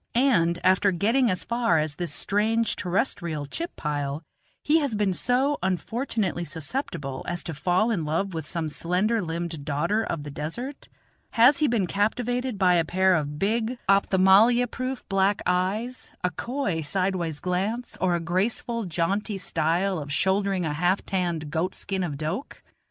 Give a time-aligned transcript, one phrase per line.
[0.15, 4.23] And after getting as far as this strange terrestrial chip pile,
[4.63, 9.63] he has been so unfortunately susceptible as to fall in love with some slender limbed
[9.63, 10.87] daughter of the desert?
[11.33, 16.81] has he been captivated by a pair of big, opthamalmia proof, black eyes, a coy
[16.81, 22.17] sidewise glance, or a graceful, jaunty style of shouldering a half tanned goat skin of
[22.17, 22.63] doke?